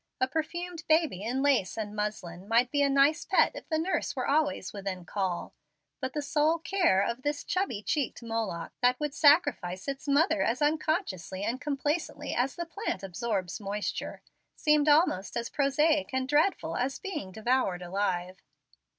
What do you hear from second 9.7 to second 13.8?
its mother as unconsciously and complacently as the plant absorbs